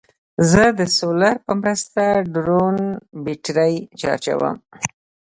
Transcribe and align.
زه 0.49 0.63
د 0.79 0.81
سولر 0.97 1.35
په 1.45 1.53
مرسته 1.61 2.03
ډرون 2.33 2.77
بیټرۍ 3.23 3.75
چارجوم. 3.99 4.55